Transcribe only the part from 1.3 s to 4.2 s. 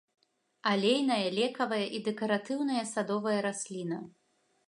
лекавая і дэкаратыўная садовая расліна.